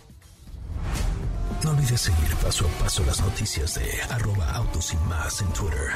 [1.65, 5.93] No olvides seguir paso a paso las noticias de arroba autos y más en Twitter.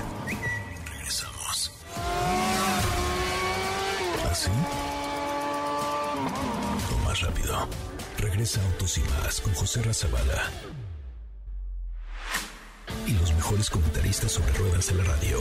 [0.91, 1.71] Regresamos.
[4.31, 4.49] ¿Así?
[6.91, 7.67] O más rápido.
[8.17, 10.49] Regresa Autos y más con José Razabala.
[13.05, 15.39] Y los mejores comentaristas sobre ruedas de la radio.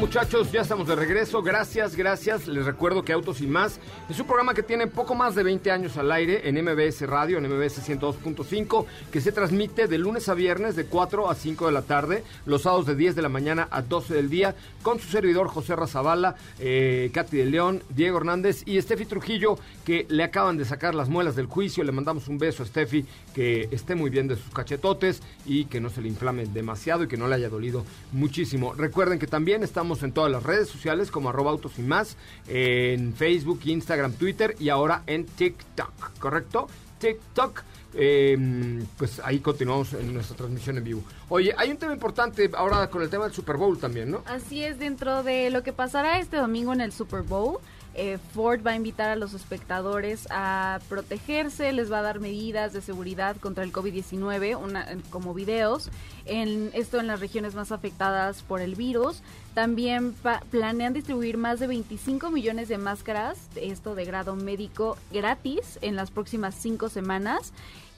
[0.00, 1.42] Muchachos, ya estamos de regreso.
[1.42, 2.48] Gracias, gracias.
[2.48, 3.78] Les recuerdo que Autos y Más
[4.08, 7.36] es un programa que tiene poco más de 20 años al aire en MBS Radio,
[7.36, 11.72] en MBS 102.5, que se transmite de lunes a viernes de 4 a 5 de
[11.72, 15.08] la tarde, los sábados de 10 de la mañana a 12 del día, con su
[15.08, 20.56] servidor José Razabala, eh, Katy de León, Diego Hernández y Steffi Trujillo, que le acaban
[20.56, 21.84] de sacar las muelas del juicio.
[21.84, 25.78] Le mandamos un beso a Steffi, que esté muy bien de sus cachetotes y que
[25.78, 28.72] no se le inflame demasiado y que no le haya dolido muchísimo.
[28.72, 32.16] Recuerden que también estamos en todas las redes sociales como arroba autos y más,
[32.48, 36.68] en Facebook, Instagram, Twitter y ahora en TikTok, ¿correcto?
[36.98, 37.62] TikTok.
[37.94, 41.02] eh, pues ahí continuamos en nuestra transmisión en vivo.
[41.28, 44.22] Oye, hay un tema importante ahora con el tema del Super Bowl también, ¿no?
[44.26, 47.58] Así es, dentro de lo que pasará este domingo en el Super Bowl,
[47.96, 52.72] eh, Ford va a invitar a los espectadores a protegerse, les va a dar medidas
[52.72, 55.90] de seguridad contra el COVID-19, una- como videos,
[56.26, 59.22] en, esto en las regiones más afectadas por el virus.
[59.54, 60.14] También
[60.50, 66.10] planean distribuir más de 25 millones de máscaras, esto de grado médico, gratis en las
[66.10, 67.52] próximas cinco semanas.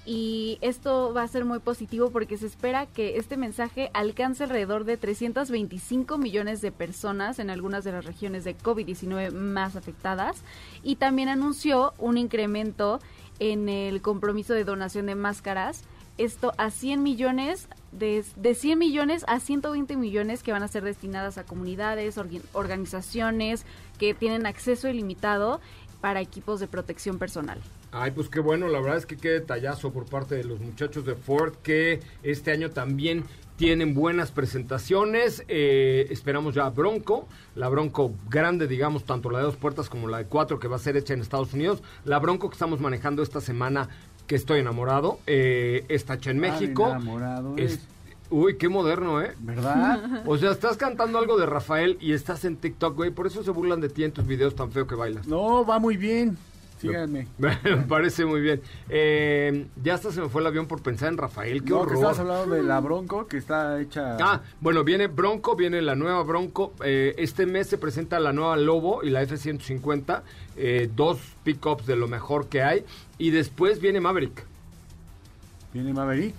[0.04, 4.84] Y esto va a ser muy positivo porque se espera que este mensaje alcance alrededor
[4.84, 10.42] de 325 millones de personas en algunas de las regiones de COVID-19 más afectadas.
[10.82, 12.98] Y también anunció un incremento
[13.38, 15.84] en el compromiso de donación de máscaras.
[16.18, 20.82] Esto a 100 millones, de, de 100 millones a 120 millones que van a ser
[20.82, 22.18] destinadas a comunidades,
[22.52, 23.64] organizaciones
[23.98, 25.60] que tienen acceso ilimitado
[26.00, 27.60] para equipos de protección personal.
[27.92, 31.04] Ay, pues qué bueno, la verdad es que qué detallazo por parte de los muchachos
[31.04, 33.24] de Ford que este año también
[33.56, 35.44] tienen buenas presentaciones.
[35.46, 40.18] Eh, esperamos ya Bronco, la Bronco grande, digamos, tanto la de dos puertas como la
[40.18, 41.82] de cuatro que va a ser hecha en Estados Unidos.
[42.04, 43.88] La Bronco que estamos manejando esta semana,
[44.32, 46.86] que estoy enamorado, eh, está hecha en Ah, México.
[46.88, 47.80] enamorado Es- es.
[48.30, 49.32] Uy, qué moderno, ¿eh?
[49.40, 50.00] ¿Verdad?
[50.26, 53.10] O sea, estás cantando algo de Rafael y estás en TikTok, güey.
[53.10, 55.26] Por eso se burlan de ti en tus videos tan feo que bailas.
[55.26, 56.38] No, va muy bien.
[56.88, 57.26] Síganme.
[57.38, 58.60] Me parece muy bien.
[58.88, 61.62] Eh, ya hasta se me fue el avión por pensar en Rafael.
[61.64, 61.94] Qué No, que horror.
[61.94, 64.16] estabas hablando de la Bronco que está hecha.
[64.20, 66.72] Ah, bueno, viene Bronco, viene la nueva Bronco.
[66.84, 70.22] Eh, este mes se presenta la nueva Lobo y la F-150.
[70.56, 72.84] eh, dos pickups de lo mejor que hay.
[73.18, 74.44] Y después viene Maverick.
[75.72, 76.34] Viene Maverick.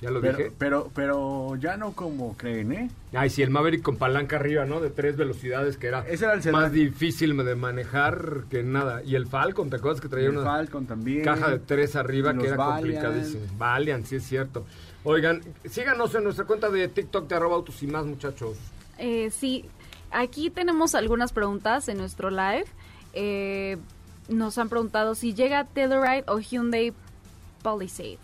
[0.00, 0.52] Ya lo Pero, dije.
[0.56, 2.90] pero, pero ya no como creen, ¿eh?
[3.12, 4.80] Ay, sí, el Maverick con palanca arriba, ¿no?
[4.80, 9.02] De tres velocidades, que era, Ese era el más difícil de manejar que nada.
[9.02, 11.22] Y el Falcon, ¿te acuerdas que traía El una Falcon también.
[11.22, 12.80] caja de tres arriba que era Valiant.
[12.80, 13.44] complicadísimo?
[13.58, 14.64] Valiant, sí es cierto.
[15.04, 18.56] Oigan, síganos en nuestra cuenta de TikTok de arroba autos y más, muchachos.
[18.96, 19.66] Eh, sí,
[20.10, 22.64] aquí tenemos algunas preguntas en nuestro live.
[23.12, 23.76] Eh,
[24.30, 26.92] nos han preguntado si llega Telluride o Hyundai
[27.62, 28.18] Palisade.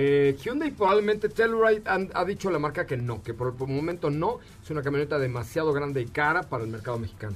[0.00, 4.10] Eh, Hyundai probablemente Telluride han- ha dicho la marca que no, que por el momento
[4.10, 4.38] no.
[4.62, 7.34] Es una camioneta demasiado grande y cara para el mercado mexicano.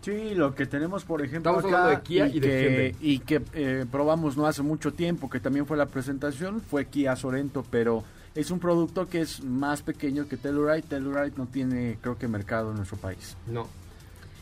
[0.00, 2.96] Sí, lo que tenemos, por ejemplo, Estamos acá hablando de Kia y de que, Hyundai.
[3.02, 7.14] y que eh, probamos no hace mucho tiempo, que también fue la presentación, fue Kia
[7.14, 8.04] Sorento, pero
[8.34, 10.80] es un producto que es más pequeño que Telluride.
[10.80, 13.36] Telluride no tiene, creo que, mercado en nuestro país.
[13.46, 13.68] No.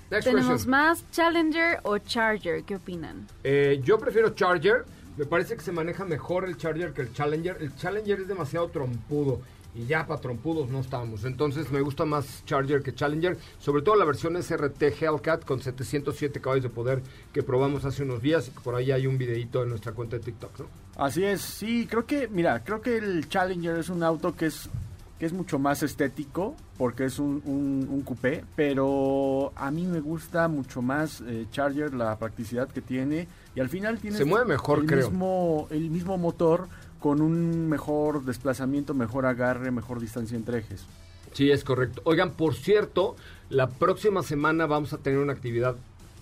[0.08, 0.70] Next Tenemos question.
[0.70, 2.62] más Challenger o Charger.
[2.62, 3.26] ¿Qué opinan?
[3.42, 4.84] Eh, yo prefiero Charger.
[5.16, 7.56] Me parece que se maneja mejor el Charger que el Challenger.
[7.60, 9.40] El Challenger es demasiado trompudo.
[9.74, 11.24] Y ya para trompudos no estamos.
[11.24, 13.38] Entonces me gusta más Charger que Challenger.
[13.58, 17.02] Sobre todo la versión SRT Hellcat con 707 caballos de poder
[17.32, 18.48] que probamos hace unos días.
[18.48, 20.66] Y que por ahí hay un videito en nuestra cuenta de TikTok, ¿no?
[20.96, 24.70] Así es, sí, creo que, mira, creo que el Challenger es un auto que es,
[25.18, 30.00] que es mucho más estético, porque es un, un, un coupé, pero a mí me
[30.00, 34.44] gusta mucho más eh, Charger, la practicidad que tiene, y al final tiene Se mueve
[34.46, 35.08] mejor, el, creo.
[35.10, 36.68] Mismo, el mismo motor
[37.00, 40.84] con un mejor desplazamiento, mejor agarre, mejor distancia entre ejes.
[41.32, 42.02] Sí, es correcto.
[42.04, 43.16] Oigan, por cierto,
[43.48, 45.76] la próxima semana vamos a tener una actividad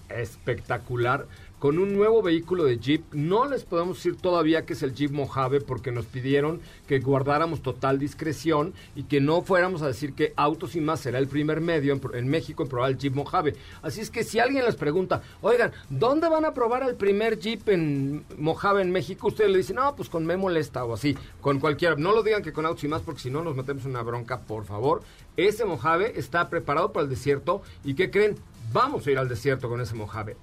[0.08, 1.26] espectacular
[1.64, 3.14] con un nuevo vehículo de Jeep.
[3.14, 7.62] No les podemos decir todavía que es el Jeep Mojave porque nos pidieron que guardáramos
[7.62, 11.62] total discreción y que no fuéramos a decir que Autos y Más será el primer
[11.62, 13.54] medio en, México en probar el Jeep Mojave.
[13.80, 17.66] Así es que si alguien les pregunta, oigan, ¿dónde van a probar el primer Jeep
[17.70, 19.28] en Mojave en México?
[19.28, 21.96] Ustedes le dicen, no, pues con Me Molesta o así, con cualquiera.
[21.96, 24.40] No lo digan que con Autos y Más porque si no nos metemos una bronca,
[24.40, 25.00] por favor.
[25.38, 28.36] Ese Mojave está preparado para el desierto y ¿qué creen?
[28.70, 30.36] Vamos a ir al desierto con ese Mojave.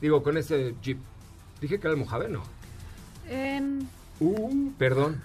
[0.00, 0.98] Digo, con ese Jeep.
[1.60, 2.42] Dije que era el Mojave, no.
[3.28, 3.88] En-
[4.20, 5.20] Uh, perdón.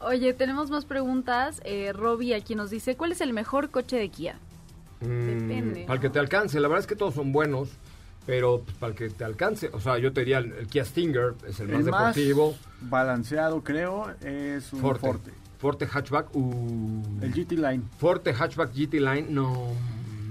[0.00, 1.60] Oye, tenemos más preguntas.
[1.64, 4.38] Eh, Robbie aquí nos dice, ¿cuál es el mejor coche de Kia?
[5.00, 7.68] Depende, Mm, Para el que te alcance, la verdad es que todos son buenos,
[8.26, 10.84] pero pues, para el que te alcance, o sea, yo te diría el, el Kia
[10.84, 12.56] Stinger, es el más El más deportivo.
[12.80, 15.00] balanceado, creo, es un Forte.
[15.06, 15.30] Forte.
[15.58, 16.34] Forte hatchback.
[16.34, 17.82] uh, El GT Line.
[17.98, 19.68] Forte hatchback GT Line, no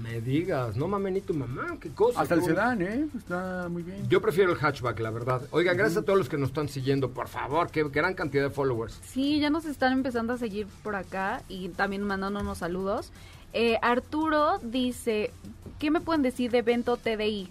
[0.08, 2.22] me digas, no mames ni tu mamá, qué cosa.
[2.22, 3.06] Hasta el sedán, ¿eh?
[3.16, 4.08] Está muy bien.
[4.08, 5.42] Yo prefiero el hatchback, la verdad.
[5.50, 8.50] Oigan, gracias a todos los que nos están siguiendo, por favor, qué gran cantidad de
[8.50, 8.98] followers.
[9.04, 13.12] Sí, ya nos están empezando a seguir por acá y también mandando unos saludos.
[13.52, 15.30] Eh, Arturo dice,
[15.78, 17.50] ¿qué me pueden decir de Vento TDI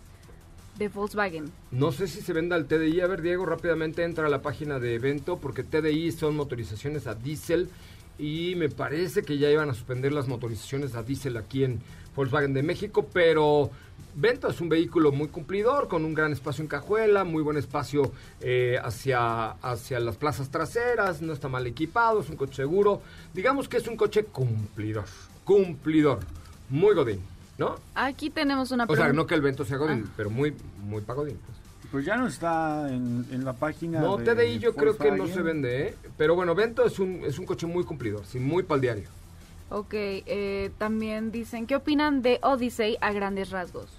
[0.79, 1.51] de Volkswagen?
[1.71, 3.01] No sé si se venda el TDI.
[3.01, 7.13] A ver, Diego, rápidamente entra a la página de evento porque TDI son motorizaciones a
[7.13, 7.69] diésel
[8.19, 11.79] y me parece que ya iban a suspender las motorizaciones a diésel aquí en
[12.17, 13.69] Volkswagen de México, pero
[14.15, 18.11] Vento es un vehículo muy cumplidor, con un gran espacio en cajuela, muy buen espacio
[18.41, 23.01] eh, hacia, hacia las plazas traseras, no está mal equipado, es un coche seguro.
[23.35, 25.05] Digamos que es un coche cumplidor,
[25.45, 26.19] cumplidor,
[26.69, 27.21] muy godín,
[27.59, 27.75] ¿no?
[27.93, 30.13] Aquí tenemos una O sea, no que el Vento sea godín, Ah.
[30.17, 30.53] pero muy,
[30.83, 31.37] muy para godín.
[31.45, 31.57] pues.
[31.91, 34.01] Pues ya no está en, en la página.
[34.01, 35.95] No, de TDI yo creo que no se vende, ¿eh?
[36.17, 39.09] Pero bueno, Vento es un, es un coche muy cumplidor, sí, muy para el diario.
[39.69, 43.89] Ok, eh, también dicen, ¿qué opinan de Odyssey a grandes rasgos?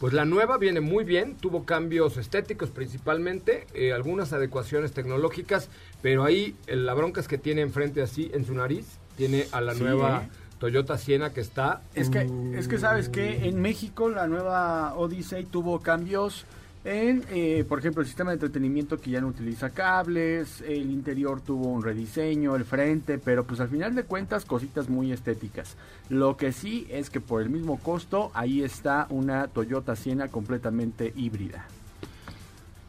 [0.00, 5.68] Pues la nueva viene muy bien, tuvo cambios estéticos principalmente, eh, algunas adecuaciones tecnológicas,
[6.00, 8.86] pero ahí eh, la bronca es que tiene enfrente así, en su nariz,
[9.16, 10.28] tiene a la Sí, nueva ¿eh?
[10.58, 11.82] Toyota Siena que está...
[11.94, 16.46] Es que, es que sabes que en México la nueva Odyssey tuvo cambios
[16.84, 21.40] en, eh, por ejemplo, el sistema de entretenimiento que ya no utiliza cables, el interior
[21.40, 25.76] tuvo un rediseño, el frente, pero pues al final de cuentas cositas muy estéticas.
[26.08, 31.12] Lo que sí es que por el mismo costo ahí está una Toyota Siena completamente
[31.16, 31.66] híbrida.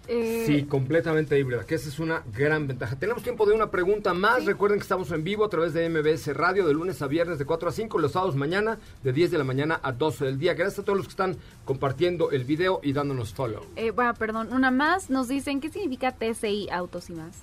[0.07, 2.97] Eh, Sí, completamente híbrida, que esa es una gran ventaja.
[2.97, 4.43] Tenemos tiempo de una pregunta más.
[4.45, 7.45] Recuerden que estamos en vivo a través de MBS Radio de lunes a viernes de
[7.45, 10.53] 4 a 5, los sábados mañana de 10 de la mañana a 12 del día.
[10.55, 13.63] Gracias a todos los que están compartiendo el video y dándonos follow.
[13.77, 15.09] eh, bueno, perdón, una más.
[15.09, 17.37] Nos dicen, ¿qué significa TCI Autos y más?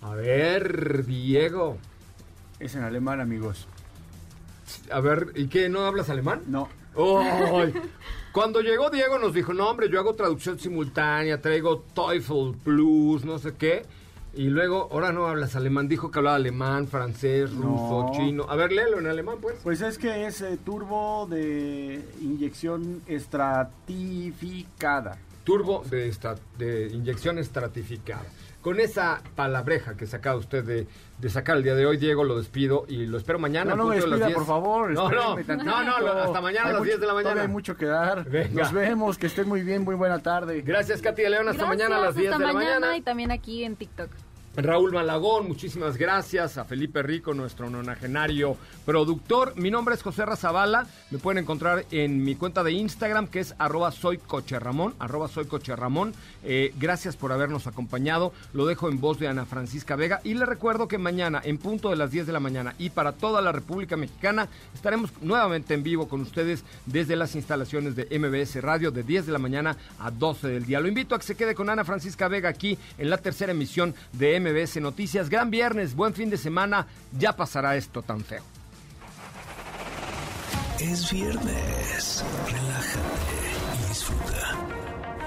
[0.00, 1.78] A ver, Diego.
[2.60, 3.66] Es en alemán, amigos.
[4.92, 5.68] A ver, ¿y qué?
[5.68, 6.42] ¿No hablas alemán?
[6.46, 6.68] No.
[6.96, 7.74] ¡Ay!
[8.36, 13.38] Cuando llegó Diego nos dijo, no hombre, yo hago traducción simultánea, traigo TOEFL Plus, no
[13.38, 13.86] sé qué.
[14.34, 18.12] Y luego, ahora no hablas alemán, dijo que hablaba alemán, francés, ruso, No.
[18.14, 18.44] chino.
[18.46, 19.56] A ver, léelo en alemán, pues.
[19.62, 25.16] Pues es que es eh, turbo de inyección estratificada.
[25.44, 28.26] Turbo de, esta, de inyección estratificada.
[28.66, 30.88] Con esa palabreja que sacaba usted de,
[31.20, 33.70] de sacar el día de hoy, Diego, lo despido y lo espero mañana.
[33.70, 34.36] No, no me las despida, 10.
[34.38, 34.90] por favor.
[34.90, 37.42] No, no, no, no, hasta mañana a las mucho- 10 de la mañana.
[37.42, 38.28] hay mucho que dar.
[38.28, 38.64] Venga.
[38.64, 40.62] Nos vemos, que estén muy bien, muy buena tarde.
[40.62, 41.48] Gracias, Katy León.
[41.48, 42.96] Hasta Gracias, mañana a las 10 hasta de la mañana mañana.
[42.96, 44.10] y también aquí en TikTok.
[44.56, 46.56] Raúl Malagón, muchísimas gracias.
[46.56, 49.54] A Felipe Rico, nuestro nonagenario productor.
[49.56, 50.86] Mi nombre es José Razabala.
[51.10, 55.28] Me pueden encontrar en mi cuenta de Instagram, que es arroba soy coche Ramón, arroba
[55.28, 56.14] soy coche Ramón.
[56.42, 58.32] Eh, gracias por habernos acompañado.
[58.54, 60.22] Lo dejo en voz de Ana Francisca Vega.
[60.24, 63.12] Y le recuerdo que mañana, en punto de las 10 de la mañana, y para
[63.12, 68.62] toda la República Mexicana, estaremos nuevamente en vivo con ustedes desde las instalaciones de MBS
[68.62, 70.80] Radio de 10 de la mañana a 12 del día.
[70.80, 73.94] Lo invito a que se quede con Ana Francisca Vega aquí en la tercera emisión
[74.14, 74.45] de MBS
[74.80, 75.28] Noticias.
[75.28, 76.86] Gran viernes, buen fin de semana.
[77.18, 78.42] Ya pasará esto tan feo.
[80.80, 82.24] Es viernes.
[82.46, 84.56] Relájate y disfruta.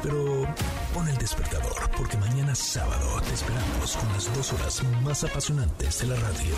[0.02, 0.48] Pero
[0.94, 6.08] pon el despertador porque mañana sábado te esperamos con las dos horas más apasionantes de
[6.08, 6.56] la radio.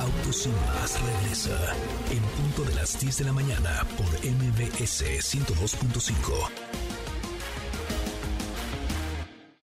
[0.00, 1.74] Autos y más regresa
[2.10, 6.83] en punto de las 10 de la mañana por MBS 102.5.